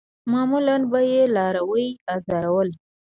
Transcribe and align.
معمولاً 0.31 0.77
به 0.91 0.99
یې 1.11 1.23
لاروي 1.35 1.87
آزارول. 2.15 2.69